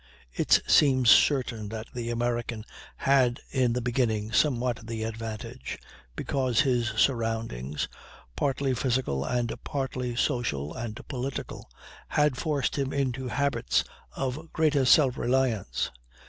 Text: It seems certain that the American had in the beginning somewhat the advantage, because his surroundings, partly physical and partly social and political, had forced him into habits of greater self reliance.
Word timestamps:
It 0.33 0.61
seems 0.65 1.11
certain 1.11 1.69
that 1.69 1.85
the 1.93 2.09
American 2.09 2.63
had 2.97 3.39
in 3.51 3.73
the 3.73 3.83
beginning 3.83 4.31
somewhat 4.31 4.87
the 4.87 5.03
advantage, 5.03 5.77
because 6.15 6.61
his 6.61 6.87
surroundings, 6.97 7.87
partly 8.35 8.73
physical 8.73 9.23
and 9.23 9.53
partly 9.63 10.15
social 10.15 10.73
and 10.73 10.99
political, 11.07 11.69
had 12.07 12.35
forced 12.35 12.79
him 12.79 12.91
into 12.91 13.27
habits 13.27 13.83
of 14.15 14.51
greater 14.53 14.85
self 14.85 15.19
reliance. 15.19 15.91